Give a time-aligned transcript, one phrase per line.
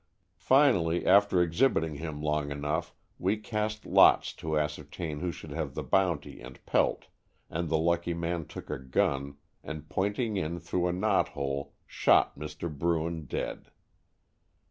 [0.39, 5.83] Finally after exhibiting him long enough we cast lots to ascertain who should have the
[5.83, 7.05] bounty and pelt
[7.51, 12.67] and the lucky man took a gun and pointing in through a knothole shot Mr.
[12.67, 13.69] Bruin dead.